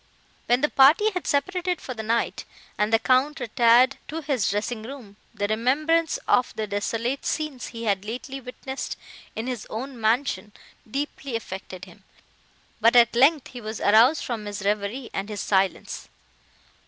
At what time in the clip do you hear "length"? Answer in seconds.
13.15-13.49